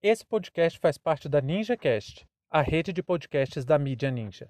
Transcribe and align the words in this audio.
Esse 0.00 0.24
podcast 0.24 0.78
faz 0.78 0.96
parte 0.96 1.28
da 1.28 1.40
NinjaCast, 1.40 2.24
a 2.48 2.62
rede 2.62 2.92
de 2.92 3.02
podcasts 3.02 3.64
da 3.64 3.76
mídia 3.76 4.12
Ninja. 4.12 4.48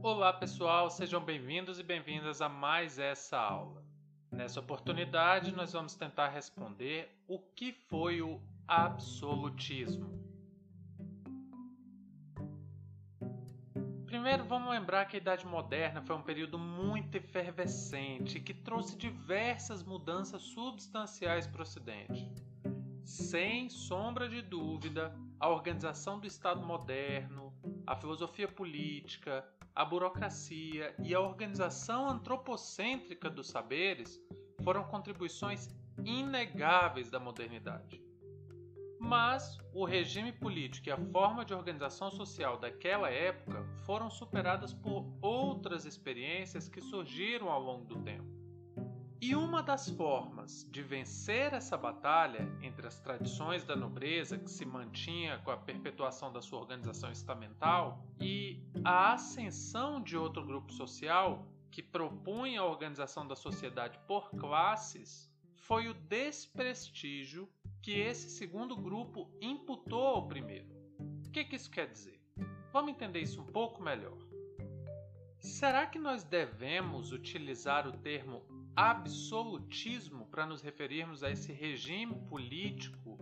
Olá 0.00 0.32
pessoal, 0.32 0.88
sejam 0.88 1.20
bem-vindos 1.24 1.80
e 1.80 1.82
bem-vindas 1.82 2.40
a 2.40 2.48
mais 2.48 2.96
essa 2.96 3.36
aula. 3.36 3.82
Nessa 4.30 4.60
oportunidade, 4.60 5.50
nós 5.50 5.72
vamos 5.72 5.96
tentar 5.96 6.28
responder 6.28 7.12
o 7.26 7.40
que 7.40 7.72
foi 7.72 8.22
o 8.22 8.40
absolutismo. 8.68 10.23
Primeiro, 14.24 14.46
vamos 14.46 14.70
lembrar 14.70 15.04
que 15.04 15.18
a 15.18 15.20
Idade 15.20 15.46
Moderna 15.46 16.00
foi 16.00 16.16
um 16.16 16.22
período 16.22 16.58
muito 16.58 17.14
efervescente 17.14 18.40
que 18.40 18.54
trouxe 18.54 18.96
diversas 18.96 19.82
mudanças 19.82 20.40
substanciais 20.40 21.46
para 21.46 21.58
o 21.58 21.62
Ocidente. 21.62 22.32
Sem 23.04 23.68
sombra 23.68 24.26
de 24.26 24.40
dúvida, 24.40 25.14
a 25.38 25.50
organização 25.50 26.18
do 26.18 26.26
Estado 26.26 26.64
moderno, 26.64 27.52
a 27.86 27.94
filosofia 27.94 28.48
política, 28.48 29.46
a 29.74 29.84
burocracia 29.84 30.94
e 31.04 31.14
a 31.14 31.20
organização 31.20 32.08
antropocêntrica 32.08 33.28
dos 33.28 33.48
saberes 33.48 34.18
foram 34.62 34.84
contribuições 34.84 35.68
inegáveis 36.02 37.10
da 37.10 37.20
modernidade. 37.20 38.02
Mas 38.98 39.58
o 39.74 39.84
regime 39.84 40.32
político 40.32 40.88
e 40.88 40.92
a 40.92 40.96
forma 41.12 41.44
de 41.44 41.52
organização 41.52 42.10
social 42.10 42.56
daquela 42.56 43.10
época 43.10 43.62
foram 43.84 44.10
superadas 44.10 44.72
por 44.72 45.06
outras 45.20 45.84
experiências 45.84 46.68
que 46.68 46.80
surgiram 46.80 47.50
ao 47.50 47.62
longo 47.62 47.84
do 47.84 48.02
tempo. 48.02 48.34
E 49.20 49.34
uma 49.34 49.62
das 49.62 49.88
formas 49.88 50.68
de 50.70 50.82
vencer 50.82 51.54
essa 51.54 51.78
batalha 51.78 52.46
entre 52.60 52.86
as 52.86 53.00
tradições 53.00 53.64
da 53.64 53.74
nobreza, 53.74 54.36
que 54.36 54.50
se 54.50 54.66
mantinha 54.66 55.38
com 55.38 55.50
a 55.50 55.56
perpetuação 55.56 56.30
da 56.30 56.42
sua 56.42 56.60
organização 56.60 57.10
estamental, 57.10 58.04
e 58.20 58.62
a 58.84 59.14
ascensão 59.14 60.02
de 60.02 60.16
outro 60.16 60.44
grupo 60.44 60.72
social 60.72 61.46
que 61.70 61.82
propunha 61.82 62.60
a 62.60 62.66
organização 62.66 63.26
da 63.26 63.34
sociedade 63.34 63.98
por 64.06 64.30
classes, 64.32 65.32
foi 65.56 65.88
o 65.88 65.94
desprestígio 65.94 67.48
que 67.80 67.92
esse 67.92 68.28
segundo 68.28 68.76
grupo 68.76 69.30
imputou 69.40 70.06
ao 70.06 70.28
primeiro. 70.28 70.68
O 71.26 71.30
que, 71.30 71.44
que 71.44 71.56
isso 71.56 71.70
quer 71.70 71.90
dizer? 71.90 72.23
Vamos 72.74 72.90
entender 72.90 73.20
isso 73.20 73.40
um 73.40 73.46
pouco 73.46 73.80
melhor. 73.80 74.18
Será 75.38 75.86
que 75.86 75.96
nós 75.96 76.24
devemos 76.24 77.12
utilizar 77.12 77.86
o 77.86 77.92
termo 77.92 78.42
absolutismo 78.74 80.26
para 80.26 80.44
nos 80.44 80.60
referirmos 80.60 81.22
a 81.22 81.30
esse 81.30 81.52
regime 81.52 82.16
político 82.28 83.16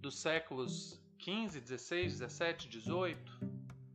dos 0.00 0.18
séculos 0.18 1.00
15, 1.18 1.60
16, 1.60 2.18
17, 2.18 2.68
18? 2.68 3.40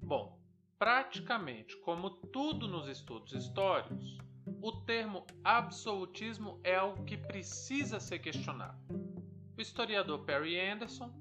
Bom, 0.02 0.40
praticamente 0.80 1.75
como 1.80 2.09
tudo 2.09 2.66
nos 2.66 2.88
estudos 2.88 3.34
históricos, 3.34 4.18
o 4.62 4.72
termo 4.72 5.28
absolutismo 5.44 6.58
é 6.64 6.78
algo 6.78 7.03
que 7.03 7.18
precisa 7.18 8.00
ser 8.00 8.20
questionado. 8.20 8.80
O 9.58 9.62
historiador 9.62 10.23
Perry 10.23 10.58
Anderson 10.58 11.14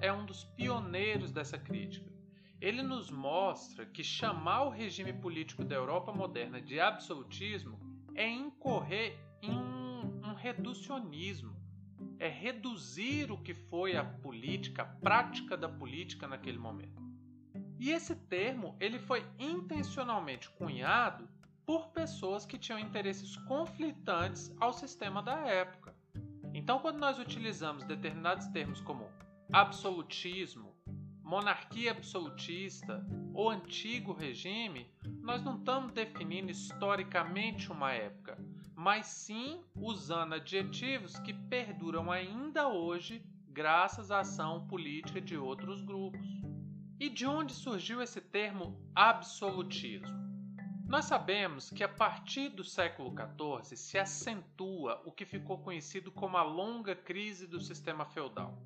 é 0.00 0.12
um 0.12 0.26
dos 0.26 0.42
pioneiros 0.42 1.30
dessa 1.30 1.56
crítica. 1.56 2.15
Ele 2.66 2.82
nos 2.82 3.12
mostra 3.12 3.86
que 3.86 4.02
chamar 4.02 4.64
o 4.64 4.70
regime 4.70 5.12
político 5.12 5.64
da 5.64 5.76
Europa 5.76 6.12
moderna 6.12 6.60
de 6.60 6.80
absolutismo 6.80 7.78
é 8.12 8.28
incorrer 8.28 9.16
em 9.40 9.52
um, 9.52 10.20
um 10.24 10.34
reducionismo, 10.34 11.56
é 12.18 12.26
reduzir 12.26 13.30
o 13.30 13.38
que 13.38 13.54
foi 13.54 13.96
a 13.96 14.04
política, 14.04 14.82
a 14.82 14.84
prática 14.84 15.56
da 15.56 15.68
política 15.68 16.26
naquele 16.26 16.58
momento. 16.58 17.00
E 17.78 17.92
esse 17.92 18.16
termo 18.16 18.76
ele 18.80 18.98
foi 18.98 19.24
intencionalmente 19.38 20.50
cunhado 20.50 21.28
por 21.64 21.90
pessoas 21.90 22.44
que 22.44 22.58
tinham 22.58 22.80
interesses 22.80 23.36
conflitantes 23.36 24.52
ao 24.58 24.72
sistema 24.72 25.22
da 25.22 25.38
época. 25.46 25.94
Então, 26.52 26.80
quando 26.80 26.98
nós 26.98 27.16
utilizamos 27.16 27.84
determinados 27.84 28.48
termos 28.48 28.80
como 28.80 29.08
absolutismo, 29.52 30.75
monarquia 31.26 31.90
absolutista 31.90 33.04
ou 33.34 33.50
antigo 33.50 34.12
regime, 34.12 34.88
nós 35.20 35.42
não 35.42 35.56
estamos 35.56 35.90
definindo 35.90 36.52
historicamente 36.52 37.72
uma 37.72 37.92
época, 37.92 38.38
mas 38.76 39.06
sim 39.06 39.60
usando 39.74 40.34
adjetivos 40.34 41.18
que 41.18 41.34
perduram 41.34 42.12
ainda 42.12 42.68
hoje 42.68 43.26
graças 43.48 44.12
à 44.12 44.20
ação 44.20 44.68
política 44.68 45.20
de 45.20 45.36
outros 45.36 45.82
grupos. 45.82 46.28
E 47.00 47.08
de 47.08 47.26
onde 47.26 47.52
surgiu 47.52 48.00
esse 48.00 48.20
termo 48.20 48.80
absolutismo? 48.94 50.16
Nós 50.86 51.06
sabemos 51.06 51.70
que 51.70 51.82
a 51.82 51.88
partir 51.88 52.50
do 52.50 52.62
século 52.62 53.12
XIV 53.12 53.76
se 53.76 53.98
acentua 53.98 55.02
o 55.04 55.10
que 55.10 55.26
ficou 55.26 55.58
conhecido 55.58 56.12
como 56.12 56.36
a 56.36 56.44
longa 56.44 56.94
crise 56.94 57.48
do 57.48 57.60
sistema 57.60 58.06
feudal. 58.06 58.56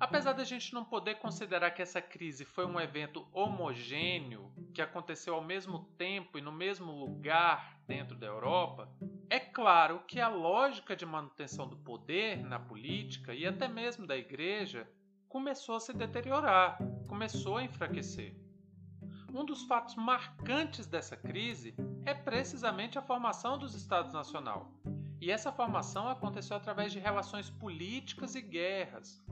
Apesar 0.00 0.32
da 0.32 0.44
gente 0.44 0.72
não 0.72 0.82
poder 0.82 1.16
considerar 1.16 1.72
que 1.72 1.82
essa 1.82 2.00
crise 2.00 2.42
foi 2.46 2.64
um 2.64 2.80
evento 2.80 3.28
homogêneo, 3.34 4.50
que 4.72 4.80
aconteceu 4.80 5.34
ao 5.34 5.44
mesmo 5.44 5.80
tempo 5.98 6.38
e 6.38 6.40
no 6.40 6.50
mesmo 6.50 6.90
lugar 6.90 7.78
dentro 7.86 8.16
da 8.16 8.26
Europa, 8.26 8.88
é 9.28 9.38
claro 9.38 10.02
que 10.08 10.18
a 10.18 10.28
lógica 10.28 10.96
de 10.96 11.04
manutenção 11.04 11.68
do 11.68 11.76
poder 11.76 12.42
na 12.42 12.58
política 12.58 13.34
e 13.34 13.46
até 13.46 13.68
mesmo 13.68 14.06
da 14.06 14.16
igreja 14.16 14.88
começou 15.28 15.76
a 15.76 15.80
se 15.80 15.92
deteriorar, 15.92 16.78
começou 17.06 17.58
a 17.58 17.62
enfraquecer. 17.62 18.34
Um 19.34 19.44
dos 19.44 19.64
fatos 19.64 19.96
marcantes 19.96 20.86
dessa 20.86 21.14
crise 21.14 21.74
é 22.06 22.14
precisamente 22.14 22.98
a 22.98 23.02
formação 23.02 23.58
dos 23.58 23.74
Estados 23.74 24.14
Nacional. 24.14 24.72
E 25.20 25.30
essa 25.30 25.52
formação 25.52 26.08
aconteceu 26.08 26.56
através 26.56 26.90
de 26.90 26.98
relações 26.98 27.50
políticas 27.50 28.34
e 28.34 28.40
guerras. 28.40 29.22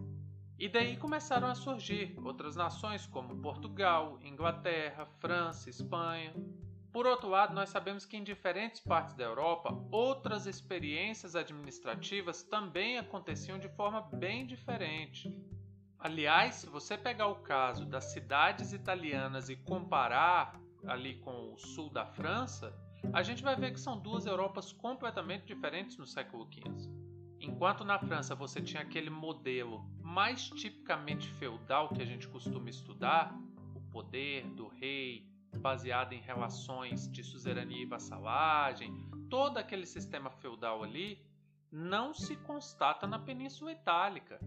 E 0.58 0.69
daí 0.69 0.96
começaram 0.96 1.46
a 1.46 1.54
surgir 1.54 2.19
outras 2.24 2.56
nações 2.56 3.06
como 3.06 3.41
Portugal, 3.41 4.19
Inglaterra, 4.20 5.06
França, 5.20 5.70
Espanha. 5.70 6.34
Por 6.92 7.06
outro 7.06 7.28
lado, 7.28 7.54
nós 7.54 7.69
sabemos 7.69 8.04
que 8.04 8.16
em 8.16 8.24
diferentes 8.24 8.80
partes 8.80 9.14
da 9.14 9.22
Europa, 9.22 9.72
outras 9.92 10.47
experiências 10.47 11.36
administrativas 11.36 12.42
também 12.42 12.98
aconteciam 12.98 13.56
de 13.56 13.68
forma 13.68 14.00
bem 14.00 14.44
diferente. 14.44 15.32
Aliás, 15.97 16.56
se 16.56 16.66
você 16.66 16.98
pegar 16.98 17.28
o 17.28 17.36
caso 17.36 17.84
das 17.84 18.06
cidades 18.06 18.72
italianas 18.72 19.48
e 19.48 19.54
comparar 19.54 20.60
ali 20.88 21.20
com 21.20 21.52
o 21.52 21.56
sul 21.56 21.88
da 21.88 22.04
França, 22.04 22.74
a 23.12 23.22
gente 23.22 23.44
vai 23.44 23.54
ver 23.54 23.72
que 23.72 23.80
são 23.80 23.97
duas 23.97 24.26
Europas 24.26 24.72
completamente 24.72 25.47
diferentes 25.47 25.97
no 25.97 26.06
século 26.06 26.48
XV. 26.52 26.97
Enquanto 27.48 27.82
na 27.82 27.98
França 27.98 28.34
você 28.34 28.60
tinha 28.60 28.82
aquele 28.82 29.09
modelo 29.09 29.82
mais 30.03 30.50
tipicamente 30.50 31.28
feudal 31.32 31.88
que 31.88 32.03
a 32.03 32.04
gente 32.04 32.28
costuma 32.28 32.69
estudar, 32.69 33.34
o 33.75 33.81
poder 33.91 34.47
do 34.50 34.69
rei 34.69 35.26
baseado 35.56 36.12
em 36.12 36.20
relações 36.20 37.10
de 37.10 37.25
suzerania 37.25 37.82
e 37.82 37.86
vassalagem, 37.86 38.94
todo 39.31 39.56
aquele 39.56 39.86
sistema 39.86 40.31
feudal 40.31 40.84
ali, 40.84 41.26
não 41.72 42.12
se 42.12 42.36
constata 42.36 43.06
na 43.06 43.19
Península 43.19 43.72
Itálica. 43.72 44.38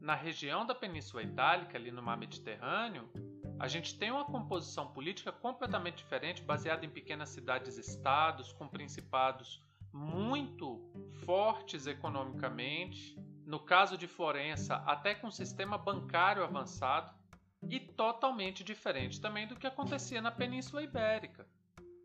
Na 0.00 0.14
região 0.14 0.64
da 0.64 0.74
Península 0.74 1.24
Itálica, 1.24 1.76
ali 1.76 1.90
no 1.90 2.02
mar 2.02 2.16
Mediterrâneo, 2.16 3.10
a 3.58 3.66
gente 3.66 3.98
tem 3.98 4.12
uma 4.12 4.24
composição 4.24 4.92
política 4.92 5.32
completamente 5.32 5.98
diferente, 5.98 6.40
baseada 6.40 6.86
em 6.86 6.90
pequenas 6.90 7.30
cidades-estados, 7.30 8.52
com 8.52 8.68
principados 8.68 9.60
muito 9.92 10.85
fortes 11.26 11.86
economicamente. 11.86 13.18
No 13.44 13.60
caso 13.60 13.98
de 13.98 14.06
Florença, 14.06 14.76
até 14.86 15.14
com 15.14 15.26
um 15.26 15.30
sistema 15.30 15.76
bancário 15.76 16.42
avançado, 16.42 17.14
e 17.68 17.80
totalmente 17.80 18.62
diferente 18.62 19.20
também 19.20 19.46
do 19.46 19.56
que 19.56 19.66
acontecia 19.66 20.22
na 20.22 20.30
Península 20.30 20.82
Ibérica. 20.82 21.46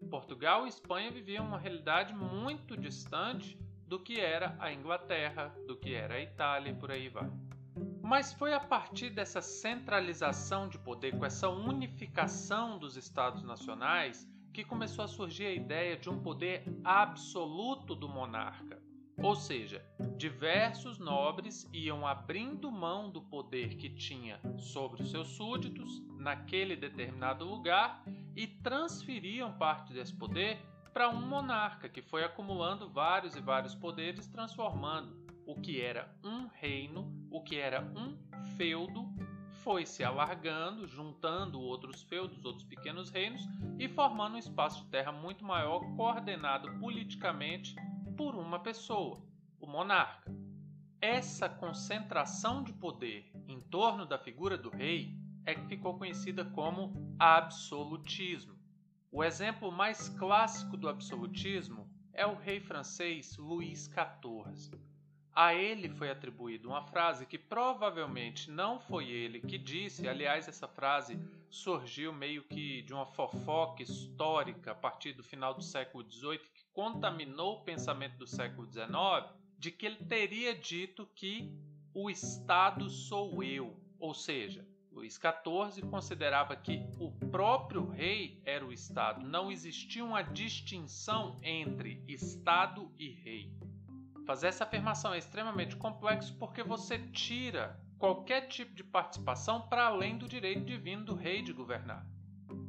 Portugal 0.09 0.65
e 0.65 0.69
Espanha 0.69 1.11
viviam 1.11 1.45
uma 1.45 1.59
realidade 1.59 2.13
muito 2.13 2.75
distante 2.75 3.57
do 3.85 3.99
que 3.99 4.19
era 4.19 4.55
a 4.59 4.73
Inglaterra, 4.73 5.53
do 5.67 5.75
que 5.75 5.93
era 5.93 6.15
a 6.15 6.21
Itália 6.21 6.71
e 6.71 6.75
por 6.75 6.91
aí 6.91 7.09
vai. 7.09 7.29
Mas 8.01 8.33
foi 8.33 8.53
a 8.53 8.59
partir 8.59 9.09
dessa 9.09 9.41
centralização 9.41 10.67
de 10.67 10.79
poder, 10.79 11.17
com 11.17 11.25
essa 11.25 11.49
unificação 11.49 12.77
dos 12.77 12.97
estados 12.97 13.43
nacionais, 13.43 14.27
que 14.51 14.65
começou 14.65 15.05
a 15.05 15.07
surgir 15.07 15.45
a 15.45 15.53
ideia 15.53 15.95
de 15.95 16.09
um 16.09 16.21
poder 16.21 16.63
absoluto 16.83 17.95
do 17.95 18.09
monarca. 18.09 18.70
Ou 19.23 19.35
seja, 19.35 19.85
diversos 20.17 20.97
nobres 20.97 21.69
iam 21.71 22.07
abrindo 22.07 22.71
mão 22.71 23.09
do 23.09 23.21
poder 23.21 23.75
que 23.75 23.87
tinha 23.87 24.39
sobre 24.57 25.03
os 25.03 25.11
seus 25.11 25.27
súditos 25.27 26.01
naquele 26.17 26.75
determinado 26.75 27.45
lugar 27.45 28.03
e 28.35 28.47
transferiam 28.47 29.53
parte 29.53 29.93
desse 29.93 30.13
poder 30.13 30.59
para 30.91 31.07
um 31.07 31.21
monarca 31.21 31.87
que 31.87 32.01
foi 32.01 32.23
acumulando 32.23 32.89
vários 32.89 33.35
e 33.35 33.41
vários 33.41 33.75
poderes, 33.75 34.27
transformando 34.27 35.15
o 35.45 35.55
que 35.55 35.79
era 35.79 36.13
um 36.23 36.47
reino, 36.47 37.27
o 37.29 37.41
que 37.43 37.57
era 37.57 37.81
um 37.95 38.17
feudo, 38.57 39.07
foi 39.63 39.85
se 39.85 40.03
alargando, 40.03 40.87
juntando 40.87 41.61
outros 41.61 42.01
feudos, 42.01 42.43
outros 42.43 42.65
pequenos 42.65 43.11
reinos 43.11 43.47
e 43.77 43.87
formando 43.87 44.35
um 44.35 44.39
espaço 44.39 44.83
de 44.83 44.89
terra 44.89 45.11
muito 45.11 45.45
maior, 45.45 45.79
coordenado 45.95 46.71
politicamente 46.79 47.75
por 48.15 48.35
uma 48.35 48.59
pessoa, 48.59 49.21
o 49.59 49.67
monarca. 49.67 50.31
Essa 50.99 51.49
concentração 51.49 52.63
de 52.63 52.73
poder 52.73 53.31
em 53.47 53.59
torno 53.59 54.05
da 54.05 54.19
figura 54.19 54.57
do 54.57 54.69
rei 54.69 55.17
é 55.45 55.55
que 55.55 55.65
ficou 55.67 55.97
conhecida 55.97 56.45
como 56.45 57.15
absolutismo. 57.17 58.55
O 59.11 59.23
exemplo 59.23 59.71
mais 59.71 60.09
clássico 60.09 60.77
do 60.77 60.87
absolutismo 60.87 61.89
é 62.13 62.25
o 62.25 62.35
rei 62.35 62.59
francês 62.59 63.37
Luís 63.37 63.89
XIV. 63.89 64.79
A 65.33 65.53
ele 65.53 65.89
foi 65.89 66.09
atribuída 66.11 66.67
uma 66.67 66.83
frase 66.83 67.25
que 67.25 67.37
provavelmente 67.37 68.51
não 68.51 68.79
foi 68.79 69.09
ele 69.09 69.39
que 69.39 69.57
disse, 69.57 70.07
aliás, 70.07 70.47
essa 70.47 70.67
frase 70.67 71.17
surgiu 71.51 72.13
meio 72.13 72.43
que 72.43 72.81
de 72.81 72.93
uma 72.93 73.05
fofoca 73.05 73.83
histórica 73.83 74.71
a 74.71 74.75
partir 74.75 75.13
do 75.13 75.23
final 75.23 75.53
do 75.53 75.61
século 75.61 76.09
XVIII 76.09 76.39
que 76.39 76.65
contaminou 76.73 77.57
o 77.57 77.63
pensamento 77.63 78.17
do 78.17 78.25
século 78.25 78.71
XIX, 78.71 79.29
de 79.59 79.69
que 79.69 79.85
ele 79.85 80.05
teria 80.05 80.55
dito 80.55 81.05
que 81.13 81.53
o 81.93 82.09
Estado 82.09 82.89
sou 82.89 83.43
eu, 83.43 83.77
ou 83.99 84.13
seja, 84.13 84.65
Luís 84.91 85.15
XIV 85.15 85.87
considerava 85.89 86.55
que 86.55 86.85
o 86.99 87.11
próprio 87.29 87.87
rei 87.87 88.41
era 88.45 88.65
o 88.65 88.73
Estado, 88.73 89.25
não 89.25 89.51
existia 89.51 90.03
uma 90.03 90.21
distinção 90.21 91.37
entre 91.43 92.03
Estado 92.07 92.91
e 92.97 93.09
rei. 93.09 93.53
Fazer 94.25 94.47
essa 94.47 94.63
afirmação 94.63 95.13
é 95.13 95.17
extremamente 95.17 95.75
complexo 95.75 96.37
porque 96.37 96.63
você 96.63 96.97
tira 96.97 97.79
qualquer 98.01 98.47
tipo 98.47 98.73
de 98.73 98.83
participação 98.83 99.61
para 99.61 99.85
além 99.85 100.17
do 100.17 100.27
direito 100.27 100.65
divino 100.65 101.05
do 101.05 101.13
rei 101.13 101.43
de 101.43 101.53
governar. 101.53 102.03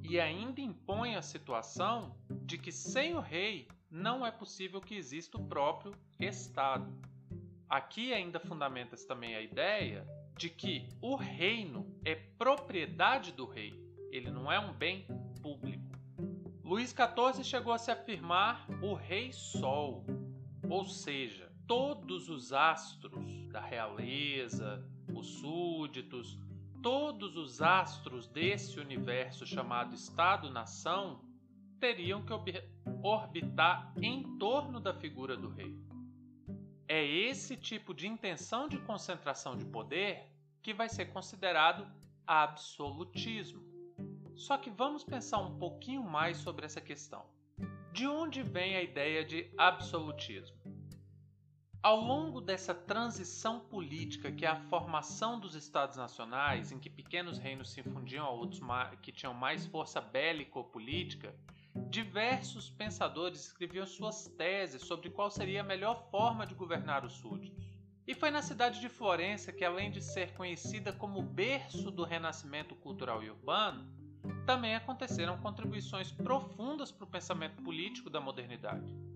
E 0.02 0.20
ainda 0.20 0.60
impõe 0.60 1.14
a 1.16 1.22
situação 1.22 2.14
de 2.44 2.58
que 2.58 2.70
sem 2.70 3.14
o 3.14 3.20
rei 3.20 3.66
não 3.90 4.26
é 4.26 4.30
possível 4.30 4.78
que 4.78 4.94
exista 4.94 5.38
o 5.38 5.48
próprio 5.48 5.94
Estado. 6.20 6.86
Aqui 7.66 8.12
ainda 8.12 8.38
fundamenta-se 8.38 9.08
também 9.08 9.34
a 9.34 9.40
ideia 9.40 10.06
de 10.36 10.50
que 10.50 10.86
o 11.00 11.16
reino 11.16 11.98
é 12.04 12.14
propriedade 12.14 13.32
do 13.32 13.46
rei, 13.46 13.72
ele 14.10 14.30
não 14.30 14.52
é 14.52 14.60
um 14.60 14.74
bem 14.74 15.06
público. 15.40 15.96
Luís 16.62 16.90
XIV 16.90 17.42
chegou 17.42 17.72
a 17.72 17.78
se 17.78 17.90
afirmar 17.90 18.66
o 18.82 18.92
Rei 18.92 19.32
Sol, 19.32 20.04
ou 20.68 20.84
seja, 20.84 21.50
todos 21.66 22.28
os 22.28 22.52
astros 22.52 23.48
da 23.48 23.60
realeza, 23.60 24.86
os 25.22 25.38
súditos, 25.38 26.36
todos 26.82 27.36
os 27.36 27.62
astros 27.62 28.26
desse 28.26 28.80
universo 28.80 29.46
chamado 29.46 29.94
Estado-nação 29.94 31.20
teriam 31.78 32.24
que 32.24 32.32
orbitar 33.02 33.94
em 34.02 34.36
torno 34.36 34.80
da 34.80 34.92
figura 34.92 35.36
do 35.36 35.48
rei. 35.48 35.80
É 36.88 37.04
esse 37.04 37.56
tipo 37.56 37.94
de 37.94 38.08
intenção 38.08 38.68
de 38.68 38.78
concentração 38.80 39.56
de 39.56 39.64
poder 39.64 40.28
que 40.60 40.74
vai 40.74 40.88
ser 40.88 41.06
considerado 41.06 41.86
absolutismo. 42.26 43.62
Só 44.34 44.58
que 44.58 44.70
vamos 44.70 45.04
pensar 45.04 45.38
um 45.38 45.56
pouquinho 45.56 46.02
mais 46.02 46.38
sobre 46.38 46.66
essa 46.66 46.80
questão. 46.80 47.24
De 47.92 48.08
onde 48.08 48.42
vem 48.42 48.74
a 48.74 48.82
ideia 48.82 49.24
de 49.24 49.52
absolutismo? 49.56 50.56
Ao 51.82 51.96
longo 51.96 52.40
dessa 52.40 52.72
transição 52.72 53.58
política, 53.58 54.30
que 54.30 54.46
é 54.46 54.48
a 54.48 54.60
formação 54.68 55.40
dos 55.40 55.56
Estados 55.56 55.96
Nacionais, 55.96 56.70
em 56.70 56.78
que 56.78 56.88
pequenos 56.88 57.38
reinos 57.38 57.72
se 57.72 57.82
fundiam 57.82 58.24
a 58.24 58.30
outros 58.30 58.60
que 59.02 59.10
tinham 59.10 59.34
mais 59.34 59.66
força 59.66 60.00
bélica 60.00 60.60
ou 60.60 60.64
política, 60.64 61.34
diversos 61.90 62.70
pensadores 62.70 63.46
escreviam 63.46 63.84
suas 63.84 64.28
teses 64.28 64.82
sobre 64.82 65.10
qual 65.10 65.28
seria 65.28 65.62
a 65.62 65.64
melhor 65.64 66.08
forma 66.08 66.46
de 66.46 66.54
governar 66.54 67.04
os 67.04 67.14
súditos. 67.14 67.66
E 68.06 68.14
foi 68.14 68.30
na 68.30 68.42
cidade 68.42 68.80
de 68.80 68.88
Florença 68.88 69.52
que, 69.52 69.64
além 69.64 69.90
de 69.90 70.00
ser 70.00 70.34
conhecida 70.34 70.92
como 70.92 71.20
berço 71.20 71.90
do 71.90 72.04
renascimento 72.04 72.76
cultural 72.76 73.24
e 73.24 73.30
urbano, 73.30 73.92
também 74.46 74.76
aconteceram 74.76 75.36
contribuições 75.38 76.12
profundas 76.12 76.92
para 76.92 77.04
o 77.04 77.10
pensamento 77.10 77.60
político 77.60 78.08
da 78.08 78.20
modernidade. 78.20 79.11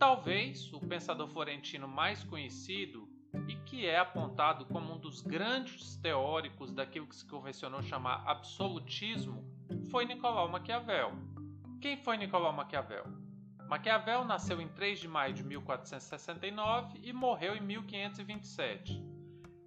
Talvez 0.00 0.72
o 0.72 0.80
pensador 0.80 1.28
florentino 1.28 1.86
mais 1.86 2.24
conhecido 2.24 3.06
e 3.46 3.54
que 3.54 3.84
é 3.84 3.98
apontado 3.98 4.64
como 4.64 4.94
um 4.94 4.98
dos 4.98 5.20
grandes 5.20 5.94
teóricos 5.96 6.72
daquilo 6.72 7.06
que 7.06 7.14
se 7.14 7.26
convencionou 7.26 7.82
chamar 7.82 8.24
absolutismo 8.26 9.44
foi 9.90 10.06
Nicolau 10.06 10.48
Maquiavel. 10.48 11.12
Quem 11.82 11.98
foi 11.98 12.16
Nicolau 12.16 12.50
Maquiavel? 12.50 13.04
Maquiavel 13.68 14.24
nasceu 14.24 14.58
em 14.58 14.68
3 14.68 15.00
de 15.00 15.06
maio 15.06 15.34
de 15.34 15.44
1469 15.44 16.98
e 17.02 17.12
morreu 17.12 17.54
em 17.54 17.60
1527. 17.60 19.04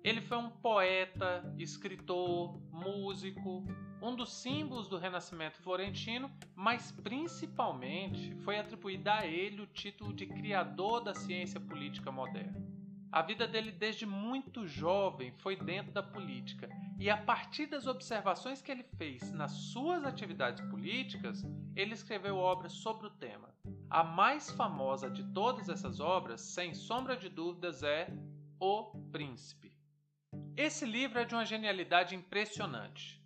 Ele 0.04 0.20
foi 0.20 0.40
um 0.40 0.50
poeta, 0.50 1.54
escritor, 1.60 2.60
músico, 2.72 3.68
um 4.04 4.14
dos 4.14 4.34
símbolos 4.34 4.90
do 4.90 4.98
Renascimento 4.98 5.58
florentino, 5.62 6.30
mas 6.54 6.92
principalmente 6.92 8.36
foi 8.44 8.60
atribuído 8.60 9.10
a 9.10 9.26
ele 9.26 9.62
o 9.62 9.68
título 9.68 10.14
de 10.14 10.26
criador 10.26 11.00
da 11.00 11.14
ciência 11.14 11.58
política 11.58 12.12
moderna. 12.12 12.62
A 13.10 13.22
vida 13.22 13.48
dele 13.48 13.72
desde 13.72 14.06
muito 14.06 14.68
jovem 14.68 15.32
foi 15.38 15.56
dentro 15.56 15.94
da 15.94 16.04
política, 16.04 16.68
e 17.00 17.10
a 17.10 17.16
partir 17.16 17.68
das 17.68 17.88
observações 17.88 18.62
que 18.62 18.74
ele 18.74 18.84
fez 18.98 19.32
nas 19.32 19.52
suas 19.52 20.04
atividades 20.04 20.62
políticas, 20.70 21.42
ele 21.74 21.94
escreveu 21.94 22.36
obras 22.36 22.74
sobre 22.74 23.08
o 23.08 23.12
tema. 23.12 23.56
A 23.90 24.04
mais 24.04 24.52
famosa 24.52 25.10
de 25.10 25.24
todas 25.32 25.70
essas 25.70 26.02
obras, 26.02 26.42
sem 26.42 26.74
sombra 26.74 27.16
de 27.16 27.30
dúvidas, 27.30 27.84
é 27.84 28.10
O 28.60 28.92
Príncipe. 29.14 29.72
Esse 30.58 30.86
livro 30.86 31.20
é 31.20 31.24
de 31.24 31.34
uma 31.34 31.46
genialidade 31.46 32.16
impressionante. 32.16 33.23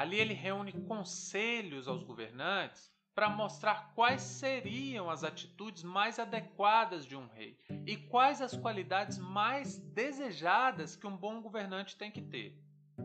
Ali 0.00 0.18
ele 0.18 0.32
reúne 0.32 0.72
conselhos 0.72 1.86
aos 1.86 2.02
governantes 2.02 2.90
para 3.14 3.28
mostrar 3.28 3.92
quais 3.94 4.22
seriam 4.22 5.10
as 5.10 5.22
atitudes 5.22 5.82
mais 5.82 6.18
adequadas 6.18 7.04
de 7.04 7.14
um 7.14 7.26
rei 7.26 7.58
e 7.86 7.98
quais 7.98 8.40
as 8.40 8.56
qualidades 8.56 9.18
mais 9.18 9.78
desejadas 9.78 10.96
que 10.96 11.06
um 11.06 11.14
bom 11.14 11.42
governante 11.42 11.98
tem 11.98 12.10
que 12.10 12.22
ter. 12.22 12.58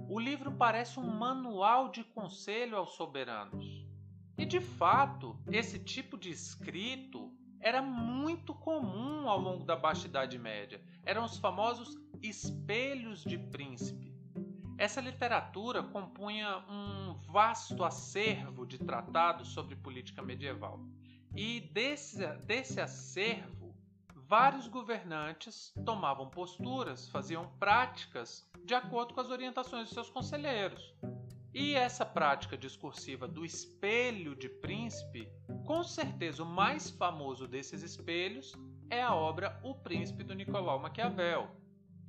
O 0.07 0.17
livro 0.17 0.53
parece 0.53 0.97
um 0.97 1.05
manual 1.05 1.89
de 1.91 2.01
conselho 2.01 2.77
aos 2.77 2.95
soberanos. 2.95 3.85
E 4.37 4.45
de 4.45 4.61
fato, 4.61 5.37
esse 5.51 5.77
tipo 5.77 6.17
de 6.17 6.29
escrito 6.29 7.29
era 7.59 7.81
muito 7.81 8.53
comum 8.53 9.27
ao 9.27 9.41
longo 9.41 9.65
da 9.65 9.75
Baixa 9.75 10.07
Idade 10.07 10.39
Média. 10.39 10.81
Eram 11.03 11.25
os 11.25 11.37
famosos 11.39 11.93
espelhos 12.21 13.21
de 13.21 13.37
príncipe. 13.37 14.14
Essa 14.77 14.99
literatura 14.99 15.81
compunha 15.81 16.57
um 16.69 17.13
vasto 17.31 17.83
acervo 17.83 18.65
de 18.65 18.77
tratados 18.77 19.49
sobre 19.49 19.75
política 19.75 20.21
medieval. 20.21 20.79
E 21.33 21.61
desse, 21.73 22.25
desse 22.45 22.81
acervo, 22.81 23.73
vários 24.13 24.67
governantes 24.67 25.73
tomavam 25.85 26.29
posturas, 26.29 27.09
faziam 27.09 27.47
práticas 27.57 28.49
de 28.65 28.73
acordo 28.73 29.13
com 29.13 29.21
as 29.21 29.29
orientações 29.29 29.87
de 29.87 29.93
seus 29.93 30.09
conselheiros. 30.09 30.93
E 31.53 31.73
essa 31.73 32.05
prática 32.05 32.57
discursiva 32.57 33.29
do 33.29 33.45
espelho 33.45 34.35
de 34.35 34.49
príncipe, 34.49 35.29
com 35.65 35.83
certeza 35.83 36.43
o 36.43 36.45
mais 36.45 36.89
famoso 36.89 37.47
desses 37.47 37.81
espelhos 37.81 38.53
é 38.89 39.01
a 39.01 39.15
obra 39.15 39.57
O 39.63 39.73
Príncipe 39.73 40.23
do 40.23 40.33
Nicolau 40.33 40.79
Maquiavel, 40.79 41.49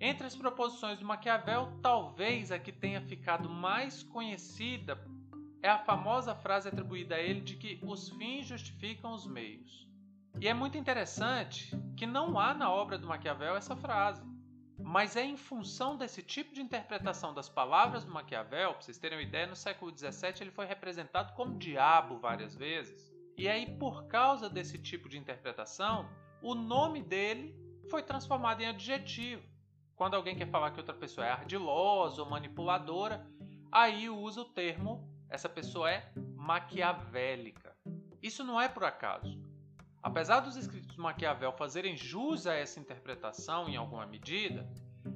entre 0.00 0.26
as 0.26 0.36
proposições 0.36 0.98
do 0.98 1.04
Maquiavel, 1.04 1.78
talvez 1.82 2.52
a 2.52 2.58
que 2.58 2.72
tenha 2.72 3.00
ficado 3.00 3.48
mais 3.48 4.02
conhecida 4.02 4.98
é 5.62 5.68
a 5.68 5.78
famosa 5.78 6.34
frase 6.34 6.68
atribuída 6.68 7.16
a 7.16 7.20
ele 7.20 7.40
de 7.40 7.56
que 7.56 7.80
os 7.82 8.10
fins 8.10 8.46
justificam 8.46 9.12
os 9.12 9.26
meios. 9.26 9.88
E 10.38 10.46
é 10.46 10.52
muito 10.52 10.76
interessante 10.76 11.70
que 11.96 12.06
não 12.06 12.38
há 12.38 12.52
na 12.52 12.70
obra 12.70 12.98
do 12.98 13.06
Maquiavel 13.06 13.56
essa 13.56 13.74
frase. 13.74 14.22
Mas 14.78 15.16
é 15.16 15.24
em 15.24 15.36
função 15.36 15.96
desse 15.96 16.22
tipo 16.22 16.54
de 16.54 16.60
interpretação 16.60 17.32
das 17.32 17.48
palavras 17.48 18.04
do 18.04 18.12
Maquiavel, 18.12 18.72
para 18.72 18.82
vocês 18.82 18.98
terem 18.98 19.16
uma 19.16 19.24
ideia, 19.24 19.46
no 19.46 19.56
século 19.56 19.90
XVII 19.96 20.34
ele 20.42 20.50
foi 20.50 20.66
representado 20.66 21.32
como 21.32 21.58
diabo 21.58 22.18
várias 22.18 22.54
vezes. 22.54 23.10
E 23.38 23.48
aí, 23.48 23.78
por 23.78 24.06
causa 24.06 24.48
desse 24.50 24.78
tipo 24.78 25.08
de 25.08 25.18
interpretação, 25.18 26.06
o 26.42 26.54
nome 26.54 27.02
dele 27.02 27.54
foi 27.90 28.02
transformado 28.02 28.60
em 28.60 28.66
adjetivo. 28.66 29.42
Quando 29.96 30.14
alguém 30.14 30.36
quer 30.36 30.48
falar 30.48 30.70
que 30.70 30.78
outra 30.78 30.94
pessoa 30.94 31.26
é 31.26 31.30
ardilosa 31.30 32.22
ou 32.22 32.30
manipuladora, 32.30 33.26
aí 33.72 34.08
usa 34.08 34.42
o 34.42 34.44
termo 34.44 35.10
essa 35.28 35.48
pessoa 35.48 35.90
é 35.90 36.08
maquiavélica. 36.36 37.76
Isso 38.22 38.44
não 38.44 38.60
é 38.60 38.68
por 38.68 38.84
acaso. 38.84 39.40
Apesar 40.02 40.40
dos 40.40 40.56
escritos 40.56 40.94
de 40.94 41.00
Maquiavel 41.00 41.52
fazerem 41.52 41.96
jus 41.96 42.46
a 42.46 42.54
essa 42.54 42.78
interpretação 42.78 43.68
em 43.68 43.76
alguma 43.76 44.06
medida, 44.06 44.68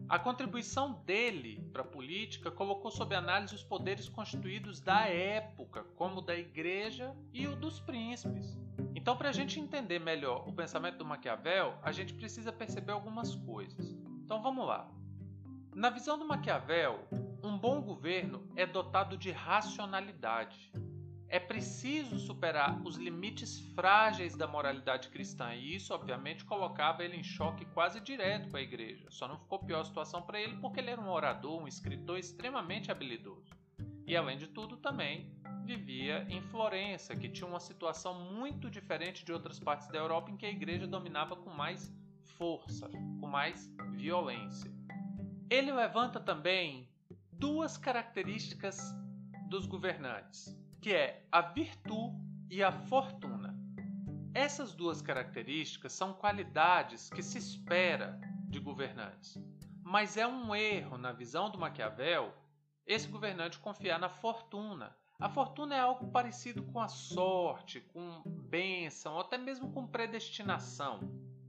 a 0.08 0.18
contribuição 0.18 0.94
dele 1.04 1.64
para 1.72 1.82
a 1.82 1.86
política 1.86 2.50
colocou 2.50 2.90
sob 2.90 3.14
análise 3.14 3.54
os 3.54 3.62
poderes 3.62 4.08
constituídos 4.08 4.80
da 4.80 5.06
época, 5.06 5.84
como 5.94 6.18
o 6.18 6.22
da 6.22 6.34
igreja 6.34 7.14
e 7.32 7.46
o 7.46 7.54
dos 7.54 7.78
príncipes. 7.78 8.58
Então, 8.94 9.16
para 9.16 9.28
a 9.28 9.32
gente 9.32 9.60
entender 9.60 10.00
melhor 10.00 10.48
o 10.48 10.52
pensamento 10.52 10.98
do 10.98 11.04
Maquiavel, 11.04 11.78
a 11.82 11.92
gente 11.92 12.12
precisa 12.12 12.52
perceber 12.52 12.90
algumas 12.90 13.36
coisas. 13.36 13.89
Então, 14.30 14.40
vamos 14.40 14.64
lá. 14.64 14.88
Na 15.74 15.90
visão 15.90 16.16
do 16.16 16.24
Maquiavel, 16.24 17.04
um 17.42 17.58
bom 17.58 17.82
governo 17.82 18.48
é 18.54 18.64
dotado 18.64 19.16
de 19.16 19.32
racionalidade. 19.32 20.70
É 21.28 21.40
preciso 21.40 22.16
superar 22.16 22.80
os 22.86 22.94
limites 22.94 23.58
frágeis 23.74 24.36
da 24.36 24.46
moralidade 24.46 25.08
cristã, 25.08 25.52
e 25.52 25.74
isso, 25.74 25.92
obviamente, 25.92 26.44
colocava 26.44 27.02
ele 27.02 27.16
em 27.16 27.24
choque 27.24 27.64
quase 27.74 28.00
direto 28.00 28.48
com 28.50 28.56
a 28.56 28.60
igreja. 28.60 29.04
Só 29.10 29.26
não 29.26 29.36
ficou 29.36 29.58
pior 29.58 29.80
a 29.80 29.84
situação 29.84 30.22
para 30.22 30.40
ele 30.40 30.58
porque 30.58 30.78
ele 30.78 30.90
era 30.90 31.00
um 31.00 31.10
orador, 31.10 31.60
um 31.60 31.66
escritor 31.66 32.16
extremamente 32.16 32.88
habilidoso. 32.88 33.50
E, 34.06 34.16
além 34.16 34.38
de 34.38 34.46
tudo, 34.46 34.76
também 34.76 35.28
vivia 35.64 36.24
em 36.30 36.40
Florença, 36.40 37.16
que 37.16 37.28
tinha 37.28 37.48
uma 37.48 37.58
situação 37.58 38.14
muito 38.32 38.70
diferente 38.70 39.24
de 39.24 39.32
outras 39.32 39.58
partes 39.58 39.88
da 39.88 39.98
Europa 39.98 40.30
em 40.30 40.36
que 40.36 40.46
a 40.46 40.50
igreja 40.50 40.86
dominava 40.86 41.34
com 41.34 41.50
mais 41.50 41.92
força, 42.38 42.88
com 43.20 43.26
mais 43.26 43.70
violência. 43.92 44.70
Ele 45.48 45.72
levanta 45.72 46.18
também 46.20 46.88
duas 47.32 47.76
características 47.76 48.78
dos 49.48 49.66
governantes 49.66 50.58
que 50.80 50.94
é 50.94 51.22
a 51.30 51.42
virtude 51.42 52.16
e 52.50 52.62
a 52.62 52.72
fortuna. 52.72 53.54
Essas 54.32 54.74
duas 54.74 55.02
características 55.02 55.92
são 55.92 56.14
qualidades 56.14 57.10
que 57.10 57.22
se 57.22 57.36
espera 57.36 58.18
de 58.48 58.58
governantes, 58.58 59.36
mas 59.82 60.16
é 60.16 60.26
um 60.26 60.54
erro 60.54 60.96
na 60.96 61.12
visão 61.12 61.50
do 61.50 61.58
Maquiavel 61.58 62.32
esse 62.86 63.06
governante 63.08 63.58
confiar 63.58 63.98
na 63.98 64.08
fortuna. 64.08 64.96
A 65.18 65.28
fortuna 65.28 65.76
é 65.76 65.80
algo 65.80 66.10
parecido 66.10 66.62
com 66.62 66.80
a 66.80 66.88
sorte, 66.88 67.80
com 67.80 68.22
bênção, 68.24 69.18
até 69.20 69.36
mesmo 69.36 69.70
com 69.70 69.86
predestinação. 69.86 71.00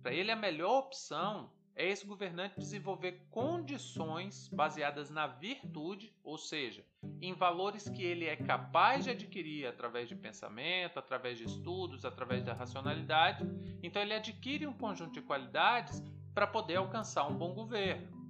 Para 0.01 0.13
ele, 0.13 0.31
a 0.31 0.35
melhor 0.35 0.79
opção 0.79 1.51
é 1.75 1.87
esse 1.87 2.05
governante 2.05 2.59
desenvolver 2.59 3.25
condições 3.29 4.47
baseadas 4.49 5.09
na 5.09 5.27
virtude, 5.27 6.13
ou 6.23 6.37
seja, 6.37 6.83
em 7.21 7.33
valores 7.33 7.87
que 7.87 8.03
ele 8.03 8.25
é 8.25 8.35
capaz 8.35 9.05
de 9.05 9.11
adquirir 9.11 9.67
através 9.67 10.09
de 10.09 10.15
pensamento, 10.15 10.99
através 10.99 11.37
de 11.37 11.45
estudos, 11.45 12.03
através 12.03 12.43
da 12.43 12.53
racionalidade. 12.53 13.45
Então 13.81 14.01
ele 14.01 14.13
adquire 14.13 14.67
um 14.67 14.73
conjunto 14.73 15.13
de 15.13 15.21
qualidades 15.21 16.03
para 16.33 16.47
poder 16.47 16.77
alcançar 16.77 17.27
um 17.27 17.37
bom 17.37 17.53
governo. 17.53 18.21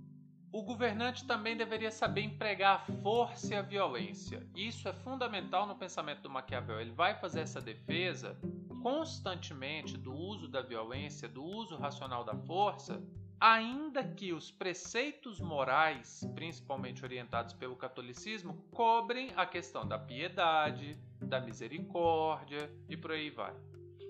O 0.54 0.64
governante 0.64 1.26
também 1.26 1.56
deveria 1.56 1.90
saber 1.90 2.24
empregar 2.24 2.76
a 2.76 2.94
força 3.02 3.54
e 3.54 3.58
a 3.58 3.62
violência. 3.62 4.46
Isso 4.54 4.90
é 4.90 4.92
fundamental 4.92 5.66
no 5.66 5.78
pensamento 5.78 6.24
do 6.24 6.30
Maquiavel. 6.30 6.82
Ele 6.82 6.92
vai 6.92 7.16
fazer 7.16 7.40
essa 7.40 7.62
defesa 7.62 8.38
constantemente 8.82 9.98
do 9.98 10.14
uso 10.14 10.48
da 10.48 10.62
violência, 10.62 11.28
do 11.28 11.44
uso 11.44 11.78
racional 11.78 12.24
da 12.24 12.36
força, 12.36 13.02
ainda 13.40 14.04
que 14.04 14.34
os 14.34 14.52
preceitos 14.52 15.40
morais, 15.40 16.22
principalmente 16.36 17.04
orientados 17.04 17.54
pelo 17.54 17.76
catolicismo, 17.76 18.54
cobrem 18.72 19.32
a 19.36 19.46
questão 19.46 19.88
da 19.88 19.98
piedade, 19.98 21.00
da 21.20 21.40
misericórdia 21.40 22.72
e 22.90 22.98
por 22.98 23.12
aí 23.12 23.30
vai. 23.30 23.54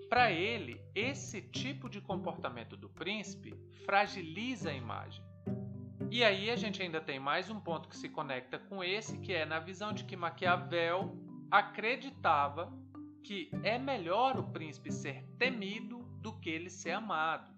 Para 0.10 0.32
ele, 0.32 0.82
esse 0.94 1.42
tipo 1.42 1.90
de 1.90 2.02
comportamento 2.02 2.76
do 2.76 2.90
príncipe 2.90 3.56
fragiliza 3.86 4.70
a 4.70 4.74
imagem. 4.74 5.24
E 6.10 6.26
aí 6.26 6.50
a 6.50 6.58
gente 6.58 6.82
ainda 6.82 7.00
tem 7.00 7.18
mais 7.18 7.50
um 7.50 7.58
ponto 7.58 7.88
que 7.88 7.96
se 7.96 8.10
conecta 8.10 8.60
com 8.60 8.84
esse, 8.84 9.18
que 9.20 9.32
é 9.32 9.46
na 9.46 9.60
visão 9.60 9.94
de 9.94 10.04
que 10.04 10.18
Maquiavel 10.18 11.16
acreditava 11.50 12.70
que 13.24 13.50
é 13.64 13.78
melhor 13.78 14.38
o 14.38 14.52
príncipe 14.52 14.92
ser 14.92 15.24
temido 15.38 16.00
do 16.22 16.34
que 16.40 16.50
ele 16.50 16.70
ser 16.70 16.92
amado. 16.92 17.52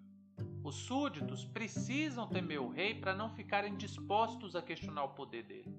Os 0.63 0.75
súditos 0.75 1.43
precisam 1.43 2.27
temer 2.27 2.61
o 2.61 2.69
rei 2.69 2.95
para 2.95 3.13
não 3.13 3.29
ficarem 3.29 3.75
dispostos 3.75 4.55
a 4.55 4.61
questionar 4.61 5.03
o 5.03 5.13
poder 5.13 5.43
dele. 5.43 5.75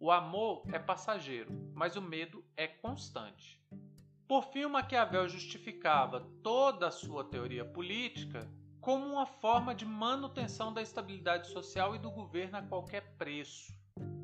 O 0.00 0.10
amor 0.10 0.62
é 0.72 0.78
passageiro, 0.78 1.50
mas 1.74 1.96
o 1.96 2.02
medo 2.02 2.44
é 2.56 2.66
constante. 2.66 3.60
Por 4.26 4.42
fim, 4.44 4.66
Maquiavel 4.66 5.28
justificava 5.28 6.20
toda 6.42 6.88
a 6.88 6.90
sua 6.90 7.24
teoria 7.24 7.64
política 7.64 8.50
como 8.80 9.06
uma 9.06 9.24
forma 9.24 9.74
de 9.74 9.86
manutenção 9.86 10.72
da 10.72 10.82
estabilidade 10.82 11.48
social 11.48 11.94
e 11.94 11.98
do 11.98 12.10
governo 12.10 12.58
a 12.58 12.62
qualquer 12.62 13.16
preço. 13.16 13.72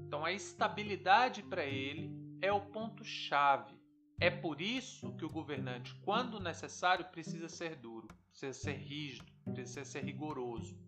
Então, 0.07 0.25
a 0.25 0.33
estabilidade 0.33 1.43
para 1.43 1.65
ele 1.65 2.11
é 2.43 2.53
o 2.53 2.61
ponto-chave. 2.61 3.80
É 4.21 4.29
por 4.29 4.61
isso 4.61 5.15
que 5.15 5.25
o 5.25 5.31
governante, 5.31 5.95
quando 6.05 6.39
necessário, 6.39 7.07
precisa 7.07 7.49
ser 7.49 7.75
duro, 7.77 8.07
precisa 8.29 8.53
ser 8.53 8.75
rígido, 8.75 9.33
precisa 9.55 9.83
ser 9.83 10.05
rigoroso. 10.05 10.79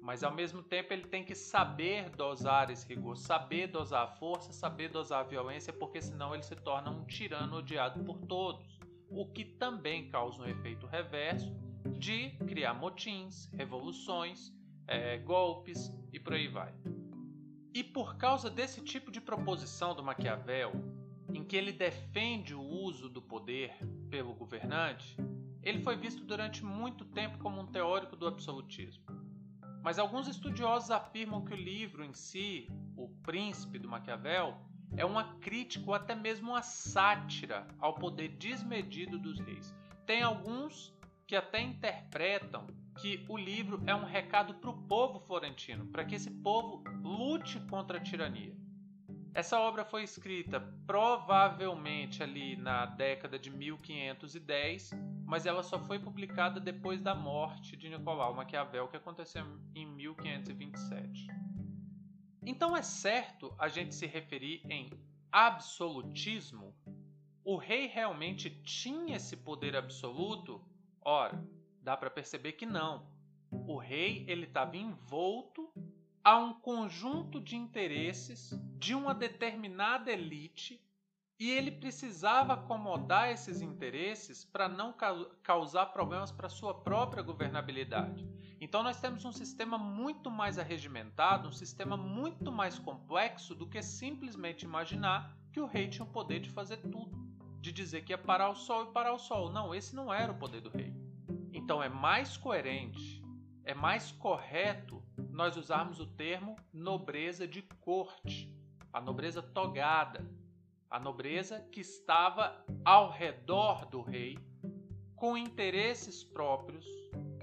Mas 0.00 0.22
ao 0.22 0.32
mesmo 0.32 0.62
tempo 0.62 0.92
ele 0.92 1.08
tem 1.08 1.24
que 1.24 1.34
saber 1.34 2.10
dosar 2.10 2.70
esse 2.70 2.86
rigor, 2.86 3.16
saber 3.16 3.66
dosar 3.66 4.04
a 4.04 4.12
força, 4.12 4.52
saber 4.52 4.88
dosar 4.88 5.20
a 5.20 5.28
violência, 5.28 5.72
porque 5.72 6.00
senão 6.00 6.32
ele 6.32 6.44
se 6.44 6.54
torna 6.54 6.92
um 6.92 7.04
tirano 7.04 7.56
odiado 7.56 8.04
por 8.04 8.20
todos. 8.20 8.78
O 9.08 9.26
que 9.26 9.44
também 9.44 10.08
causa 10.08 10.40
um 10.40 10.46
efeito 10.46 10.86
reverso 10.86 11.52
de 11.98 12.30
criar 12.46 12.72
motins, 12.74 13.50
revoluções, 13.52 14.52
é, 14.86 15.18
golpes 15.18 15.92
e 16.12 16.20
por 16.20 16.34
aí 16.34 16.46
vai. 16.46 16.72
E 17.74 17.82
por 17.82 18.16
causa 18.16 18.48
desse 18.48 18.80
tipo 18.80 19.10
de 19.10 19.20
proposição 19.20 19.94
do 19.94 20.04
Maquiavel, 20.04 20.72
em 21.34 21.44
que 21.44 21.56
ele 21.56 21.72
defende 21.72 22.54
o 22.54 22.62
uso 22.62 23.08
do 23.08 23.22
poder 23.22 23.76
pelo 24.08 24.34
governante, 24.34 25.16
ele 25.62 25.80
foi 25.80 25.96
visto 25.96 26.24
durante 26.24 26.64
muito 26.64 27.04
tempo 27.04 27.38
como 27.38 27.60
um 27.60 27.66
teórico 27.66 28.16
do 28.16 28.26
absolutismo. 28.26 29.04
Mas 29.82 29.98
alguns 29.98 30.28
estudiosos 30.28 30.90
afirmam 30.90 31.44
que 31.44 31.54
o 31.54 31.56
livro 31.56 32.04
em 32.04 32.12
si, 32.12 32.68
O 32.96 33.08
Príncipe 33.22 33.78
do 33.78 33.88
Maquiavel, 33.88 34.56
é 34.96 35.04
uma 35.04 35.34
crítica 35.38 35.86
ou 35.86 35.94
até 35.94 36.14
mesmo 36.14 36.50
uma 36.50 36.62
sátira 36.62 37.66
ao 37.78 37.94
poder 37.94 38.28
desmedido 38.28 39.18
dos 39.18 39.38
reis. 39.40 39.74
Tem 40.04 40.22
alguns 40.22 40.92
que 41.26 41.36
até 41.36 41.62
interpretam 41.62 42.66
que 43.00 43.24
o 43.28 43.36
livro 43.36 43.82
é 43.86 43.94
um 43.94 44.04
recado 44.04 44.54
para 44.54 44.70
o 44.70 44.82
povo 44.82 45.20
florentino, 45.20 45.86
para 45.86 46.04
que 46.04 46.16
esse 46.16 46.30
povo 46.30 46.82
lute 47.02 47.60
contra 47.70 47.98
a 47.98 48.02
tirania. 48.02 48.59
Essa 49.32 49.60
obra 49.60 49.84
foi 49.84 50.02
escrita 50.02 50.60
provavelmente 50.86 52.22
ali 52.22 52.56
na 52.56 52.86
década 52.86 53.38
de 53.38 53.50
1510 53.50 54.90
mas 55.30 55.46
ela 55.46 55.62
só 55.62 55.78
foi 55.78 55.96
publicada 55.96 56.58
depois 56.58 57.00
da 57.00 57.14
morte 57.14 57.76
de 57.76 57.88
Nicolau 57.88 58.34
Maquiavel, 58.34 58.88
que 58.88 58.96
aconteceu 58.96 59.46
em 59.76 59.86
1527. 59.86 61.28
Então 62.44 62.76
é 62.76 62.82
certo 62.82 63.54
a 63.56 63.68
gente 63.68 63.94
se 63.94 64.06
referir 64.06 64.60
em 64.68 64.90
absolutismo? 65.30 66.74
O 67.44 67.56
rei 67.56 67.86
realmente 67.86 68.50
tinha 68.50 69.18
esse 69.18 69.36
poder 69.36 69.76
absoluto? 69.76 70.60
Ora, 71.00 71.40
dá 71.80 71.96
para 71.96 72.10
perceber 72.10 72.54
que 72.54 72.66
não. 72.66 73.06
O 73.52 73.78
rei 73.78 74.24
ele 74.26 74.46
estava 74.46 74.76
envolto 74.76 75.59
a 76.22 76.36
um 76.36 76.52
conjunto 76.52 77.40
de 77.40 77.56
interesses 77.56 78.52
de 78.78 78.94
uma 78.94 79.14
determinada 79.14 80.12
elite 80.12 80.80
e 81.38 81.50
ele 81.50 81.70
precisava 81.70 82.52
acomodar 82.52 83.30
esses 83.30 83.62
interesses 83.62 84.44
para 84.44 84.68
não 84.68 84.94
causar 85.42 85.86
problemas 85.86 86.30
para 86.30 86.50
sua 86.50 86.74
própria 86.74 87.22
governabilidade. 87.22 88.28
Então 88.60 88.82
nós 88.82 89.00
temos 89.00 89.24
um 89.24 89.32
sistema 89.32 89.78
muito 89.78 90.30
mais 90.30 90.58
arregimentado, 90.58 91.48
um 91.48 91.52
sistema 91.52 91.96
muito 91.96 92.52
mais 92.52 92.78
complexo 92.78 93.54
do 93.54 93.66
que 93.66 93.80
simplesmente 93.80 94.66
imaginar 94.66 95.34
que 95.50 95.60
o 95.60 95.66
rei 95.66 95.88
tinha 95.88 96.04
o 96.04 96.12
poder 96.12 96.40
de 96.40 96.50
fazer 96.50 96.76
tudo, 96.76 97.18
de 97.58 97.72
dizer 97.72 98.04
que 98.04 98.12
ia 98.12 98.18
parar 98.18 98.50
o 98.50 98.54
sol 98.54 98.84
e 98.84 98.92
parar 98.92 99.14
o 99.14 99.18
sol. 99.18 99.50
Não, 99.50 99.74
esse 99.74 99.96
não 99.96 100.12
era 100.12 100.32
o 100.32 100.38
poder 100.38 100.60
do 100.60 100.68
rei. 100.68 100.94
Então 101.54 101.82
é 101.82 101.88
mais 101.88 102.36
coerente, 102.36 103.24
é 103.64 103.72
mais 103.72 104.12
correto 104.12 104.99
nós 105.32 105.56
usarmos 105.56 106.00
o 106.00 106.06
termo 106.06 106.56
nobreza 106.72 107.46
de 107.46 107.62
corte, 107.62 108.54
a 108.92 109.00
nobreza 109.00 109.42
togada, 109.42 110.28
a 110.90 110.98
nobreza 110.98 111.60
que 111.70 111.80
estava 111.80 112.64
ao 112.84 113.10
redor 113.10 113.86
do 113.86 114.02
rei, 114.02 114.38
com 115.14 115.36
interesses 115.36 116.24
próprios, 116.24 116.86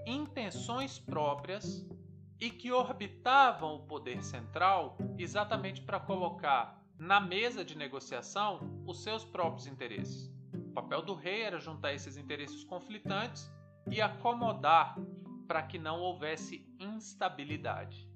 intenções 0.05 0.99
próprias 0.99 1.87
e 2.39 2.49
que 2.49 2.71
orbitavam 2.71 3.75
o 3.75 3.87
poder 3.87 4.23
central 4.23 4.97
exatamente 5.17 5.81
para 5.81 5.99
colocar 5.99 6.83
na 6.97 7.19
mesa 7.19 7.63
de 7.63 7.77
negociação 7.77 8.83
os 8.85 9.03
seus 9.03 9.23
próprios 9.23 9.67
interesses. 9.67 10.31
O 10.53 10.73
papel 10.73 11.01
do 11.01 11.13
rei 11.13 11.41
era 11.41 11.59
juntar 11.59 11.93
esses 11.93 12.17
interesses 12.17 12.63
conflitantes 12.63 13.51
e 13.89 14.01
acomodar 14.01 14.97
para 15.47 15.63
que 15.63 15.79
não 15.79 15.99
houvesse 15.99 16.67
instabilidade. 16.79 18.07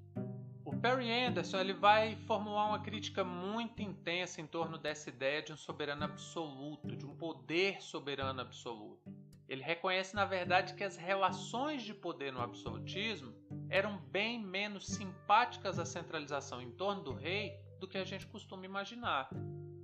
O 0.64 0.76
Perry 0.76 1.10
Anderson 1.10 1.58
ele 1.58 1.72
vai 1.72 2.16
formular 2.26 2.68
uma 2.68 2.80
crítica 2.80 3.24
muito 3.24 3.82
intensa 3.82 4.40
em 4.40 4.46
torno 4.46 4.78
dessa 4.78 5.08
ideia 5.08 5.42
de 5.42 5.52
um 5.52 5.56
soberano 5.56 6.04
absoluto, 6.04 6.94
de 6.94 7.04
um 7.04 7.16
poder 7.16 7.82
soberano 7.82 8.40
absoluto. 8.40 9.12
Ele 9.48 9.62
reconhece, 9.62 10.14
na 10.14 10.24
verdade, 10.24 10.74
que 10.74 10.84
as 10.84 10.96
relações 10.96 11.82
de 11.82 11.92
poder 11.92 12.32
no 12.32 12.40
absolutismo 12.40 13.34
eram 13.68 13.98
bem 13.98 14.42
menos 14.42 14.86
simpáticas 14.86 15.78
à 15.78 15.84
centralização 15.84 16.62
em 16.62 16.70
torno 16.70 17.02
do 17.02 17.12
rei 17.12 17.52
do 17.78 17.88
que 17.88 17.98
a 17.98 18.04
gente 18.04 18.26
costuma 18.26 18.64
imaginar. 18.64 19.28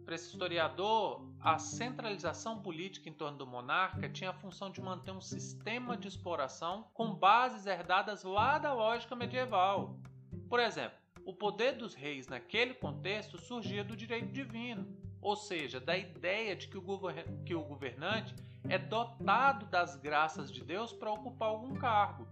Para 0.05 0.14
esse 0.14 0.31
historiador, 0.31 1.27
a 1.40 1.57
centralização 1.57 2.61
política 2.61 3.09
em 3.09 3.12
torno 3.12 3.38
do 3.38 3.47
monarca 3.47 4.09
tinha 4.09 4.30
a 4.30 4.35
função 4.35 4.71
de 4.71 4.80
manter 4.80 5.12
um 5.12 5.21
sistema 5.21 5.97
de 5.97 6.09
exploração 6.09 6.88
com 6.92 7.14
bases 7.14 7.64
herdadas 7.64 8.25
lá 8.25 8.59
da 8.59 8.73
lógica 8.73 9.14
medieval. 9.14 10.00
Por 10.49 10.59
exemplo, 10.59 10.99
o 11.25 11.33
poder 11.33 11.76
dos 11.76 11.95
reis 11.95 12.26
naquele 12.26 12.75
contexto 12.75 13.38
surgia 13.38 13.85
do 13.85 13.97
direito 13.97 14.33
divino, 14.33 14.87
ou 15.21 15.37
seja, 15.37 15.78
da 15.78 15.97
ideia 15.97 16.57
de 16.57 16.66
que 16.68 16.76
o, 16.76 17.62
governante 17.62 18.35
é 18.68 18.78
dotado 18.78 19.66
das 19.66 19.95
graças 19.97 20.50
de 20.50 20.64
Deus 20.64 20.92
para 20.92 21.12
ocupar 21.12 21.50
algum 21.50 21.75
cargo. 21.75 22.26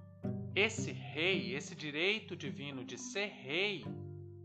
Esse 0.55 0.91
rei, 0.91 1.55
esse 1.55 1.75
direito 1.75 2.35
divino 2.35 2.85
de 2.85 2.99
ser 2.99 3.27
rei, 3.27 3.85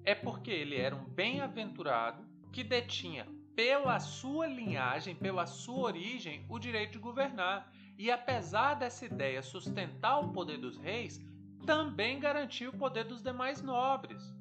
é 0.03 0.13
porque 0.13 0.51
ele 0.51 0.75
era 0.75 0.95
um 0.95 1.05
bem-aventurado 1.05 2.23
que 2.51 2.63
detinha 2.63 3.25
pela 3.55 3.99
sua 3.99 4.47
linhagem, 4.47 5.15
pela 5.15 5.45
sua 5.45 5.79
origem, 5.79 6.45
o 6.49 6.59
direito 6.59 6.93
de 6.93 6.99
governar. 6.99 7.71
E 7.97 8.09
apesar 8.09 8.75
dessa 8.75 9.05
ideia 9.05 9.41
sustentar 9.41 10.19
o 10.19 10.31
poder 10.31 10.57
dos 10.57 10.77
reis, 10.77 11.19
também 11.65 12.19
garantia 12.19 12.69
o 12.69 12.77
poder 12.77 13.05
dos 13.05 13.21
demais 13.21 13.61
nobres. 13.61 14.33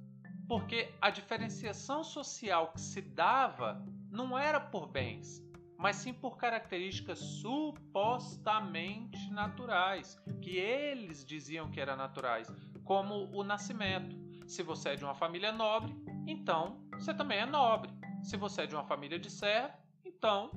Porque 0.49 0.93
a 1.00 1.11
diferenciação 1.11 2.02
social 2.02 2.73
que 2.73 2.81
se 2.81 3.00
dava 3.00 3.85
não 4.11 4.38
era 4.38 4.59
por 4.59 4.88
bens, 4.88 5.45
mas 5.76 5.97
sim 5.97 6.12
por 6.12 6.37
características 6.37 7.19
supostamente 7.19 9.31
naturais, 9.31 10.21
que 10.43 10.57
eles 10.57 11.25
diziam 11.25 11.71
que 11.71 11.81
eram 11.81 11.97
naturais, 11.97 12.50
como 12.85 13.31
o 13.33 13.45
nascimento. 13.45 14.19
Se 14.47 14.62
você 14.62 14.90
é 14.90 14.97
de 14.97 15.05
uma 15.05 15.14
família 15.14 15.52
nobre, 15.52 15.95
então 16.26 16.81
você 16.93 17.14
também 17.14 17.38
é 17.38 17.47
nobre. 17.47 18.00
Se 18.23 18.37
você 18.37 18.62
é 18.62 18.67
de 18.67 18.75
uma 18.75 18.85
família 18.85 19.19
de 19.19 19.31
servo, 19.31 19.75
então 20.05 20.50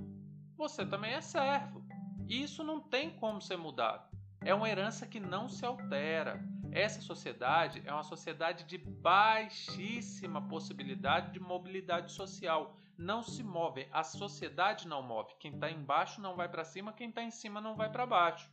você 0.56 0.86
também 0.86 1.14
é 1.14 1.22
servo. 1.22 1.84
Isso 2.28 2.64
não 2.64 2.80
tem 2.80 3.10
como 3.12 3.42
ser 3.42 3.58
mudado. 3.58 4.08
É 4.42 4.54
uma 4.54 4.70
herança 4.70 5.08
que 5.08 5.20
não 5.20 5.48
se 5.48 5.66
altera. 5.66 6.44
Essa 6.72 7.02
sociedade 7.02 7.82
é 7.86 7.94
uma 7.94 8.04
sociedade 8.04 8.64
de 8.64 8.78
baixíssima 8.78 10.42
possibilidade 10.48 11.32
de 11.32 11.40
mobilidade 11.40 12.12
social. 12.12 12.76
Não 12.98 13.24
se 13.24 13.44
move, 13.44 13.88
a 13.92 14.04
sociedade 14.04 14.88
não 14.88 15.02
move. 15.02 15.36
Quem 15.40 15.54
está 15.54 15.70
embaixo 15.70 16.22
não 16.22 16.36
vai 16.36 16.50
para 16.50 16.64
cima, 16.64 16.94
quem 16.94 17.10
está 17.10 17.24
em 17.24 17.32
cima 17.32 17.62
não 17.62 17.76
vai 17.76 17.92
para 17.92 18.06
baixo. 18.06 18.50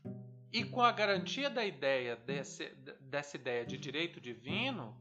E 0.52 0.64
com 0.64 0.80
a 0.80 0.90
garantia 0.92 1.48
da 1.48 1.64
ideia 1.64 2.16
desse, 2.16 2.74
dessa 3.00 3.36
ideia 3.36 3.64
de 3.64 3.78
direito 3.78 4.20
divino, 4.20 4.96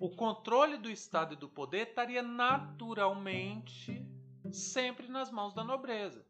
o 0.00 0.08
controle 0.08 0.78
do 0.78 0.90
Estado 0.90 1.34
e 1.34 1.36
do 1.36 1.46
poder 1.46 1.88
estaria 1.88 2.22
naturalmente 2.22 4.02
sempre 4.50 5.06
nas 5.06 5.30
mãos 5.30 5.52
da 5.52 5.62
nobreza. 5.62 6.26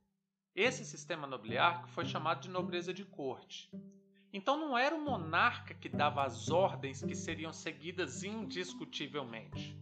Esse 0.57 0.85
sistema 0.85 1.25
nobiliárquico 1.25 1.89
foi 1.91 2.05
chamado 2.05 2.43
de 2.43 2.51
nobreza 2.51 2.93
de 2.93 3.05
corte. 3.05 3.71
Então 4.33 4.59
não 4.59 4.77
era 4.77 4.93
o 4.93 5.01
monarca 5.01 5.73
que 5.73 5.89
dava 5.89 6.25
as 6.25 6.51
ordens 6.51 7.01
que 7.01 7.15
seriam 7.15 7.53
seguidas 7.53 8.25
indiscutivelmente. 8.25 9.79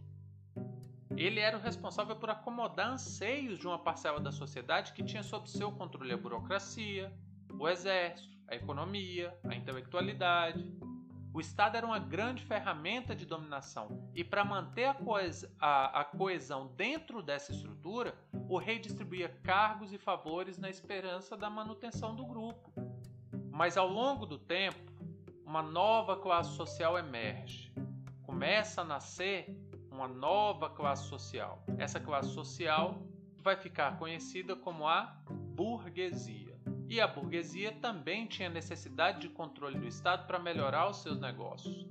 Ele 1.17 1.39
era 1.39 1.57
o 1.57 1.61
responsável 1.61 2.15
por 2.15 2.29
acomodar 2.29 2.91
anseios 2.91 3.57
de 3.57 3.65
uma 3.65 3.79
parcela 3.79 4.19
da 4.19 4.31
sociedade 4.31 4.93
que 4.93 5.03
tinha 5.03 5.23
sob 5.23 5.49
seu 5.49 5.71
controle 5.71 6.13
a 6.13 6.17
burocracia, 6.17 7.11
o 7.51 7.67
exército, 7.67 8.37
a 8.47 8.55
economia, 8.55 9.35
a 9.43 9.55
intelectualidade, 9.55 10.78
o 11.39 11.41
Estado 11.41 11.77
era 11.77 11.85
uma 11.85 11.99
grande 11.99 12.43
ferramenta 12.43 13.15
de 13.15 13.25
dominação 13.25 14.11
e, 14.13 14.25
para 14.25 14.43
manter 14.43 14.87
a, 14.89 14.93
coes 14.93 15.45
a, 15.57 16.01
a 16.01 16.03
coesão 16.03 16.67
dentro 16.75 17.23
dessa 17.23 17.53
estrutura, 17.53 18.13
o 18.49 18.57
rei 18.57 18.77
distribuía 18.77 19.29
cargos 19.41 19.93
e 19.93 19.97
favores 19.97 20.57
na 20.57 20.69
esperança 20.69 21.37
da 21.37 21.49
manutenção 21.49 22.13
do 22.13 22.25
grupo. 22.25 22.73
Mas 23.49 23.77
ao 23.77 23.87
longo 23.87 24.25
do 24.25 24.37
tempo, 24.37 24.91
uma 25.45 25.61
nova 25.61 26.17
classe 26.17 26.57
social 26.57 26.99
emerge. 26.99 27.71
Começa 28.23 28.81
a 28.81 28.83
nascer 28.83 29.57
uma 29.89 30.09
nova 30.09 30.69
classe 30.69 31.07
social. 31.07 31.63
Essa 31.77 32.01
classe 32.01 32.33
social 32.33 33.01
vai 33.37 33.55
ficar 33.55 33.97
conhecida 33.97 34.57
como 34.57 34.85
a 34.85 35.17
burguesia. 35.55 36.48
E 36.89 36.99
a 36.99 37.07
burguesia 37.07 37.71
também 37.71 38.25
tinha 38.25 38.49
necessidade 38.49 39.21
de 39.21 39.29
controle 39.29 39.77
do 39.77 39.87
Estado 39.87 40.25
para 40.25 40.39
melhorar 40.39 40.89
os 40.89 40.97
seus 41.03 41.19
negócios. 41.19 41.87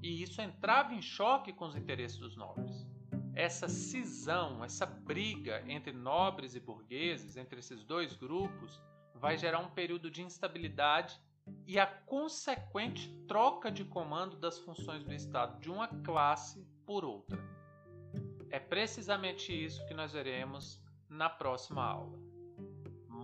E 0.00 0.22
isso 0.22 0.40
entrava 0.40 0.94
em 0.94 1.02
choque 1.02 1.52
com 1.52 1.66
os 1.66 1.74
interesses 1.74 2.16
dos 2.16 2.36
nobres. 2.36 2.86
Essa 3.34 3.68
cisão, 3.68 4.62
essa 4.62 4.86
briga 4.86 5.64
entre 5.66 5.92
nobres 5.92 6.54
e 6.54 6.60
burgueses, 6.60 7.36
entre 7.36 7.58
esses 7.58 7.82
dois 7.82 8.14
grupos, 8.14 8.80
vai 9.12 9.36
gerar 9.36 9.58
um 9.58 9.70
período 9.70 10.08
de 10.08 10.22
instabilidade 10.22 11.20
e 11.66 11.76
a 11.76 11.86
consequente 11.86 13.10
troca 13.26 13.68
de 13.68 13.84
comando 13.84 14.36
das 14.36 14.60
funções 14.60 15.02
do 15.02 15.12
Estado 15.12 15.58
de 15.60 15.70
uma 15.70 15.88
classe 15.88 16.64
por 16.86 17.04
outra. 17.04 17.42
É 18.48 18.60
precisamente 18.60 19.52
isso 19.52 19.84
que 19.88 19.94
nós 19.94 20.12
veremos 20.12 20.80
na 21.08 21.28
próxima 21.28 21.84
aula. 21.84 22.25